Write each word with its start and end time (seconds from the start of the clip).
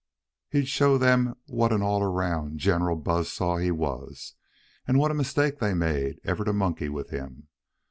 He'd 0.49 0.67
show 0.67 0.97
them 0.97 1.35
what 1.45 1.71
an 1.71 1.83
all 1.83 2.01
around 2.01 2.57
general 2.57 2.95
buzz 2.95 3.31
saw 3.31 3.57
he 3.57 3.69
was 3.69 4.33
and 4.87 4.97
what 4.97 5.11
a 5.11 5.13
mistake 5.13 5.59
they'd 5.59 5.75
made 5.75 6.19
ever 6.23 6.43
to 6.43 6.53
monkey 6.53 6.89
with 6.89 7.11
him. 7.11 7.49